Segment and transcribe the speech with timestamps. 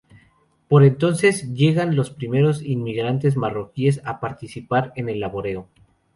[0.67, 5.67] Por entonces llegan los primeros inmigrantes marroquíes a participar en el laboreo.